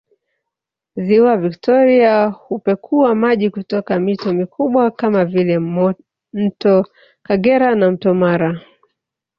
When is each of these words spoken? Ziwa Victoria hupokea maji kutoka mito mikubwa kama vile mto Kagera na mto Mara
Ziwa 0.95 1.37
Victoria 1.37 2.25
hupokea 2.27 3.15
maji 3.15 3.49
kutoka 3.49 3.99
mito 3.99 4.33
mikubwa 4.33 4.91
kama 4.91 5.25
vile 5.25 5.59
mto 6.33 6.85
Kagera 7.23 7.75
na 7.75 7.91
mto 7.91 8.13
Mara 8.13 8.61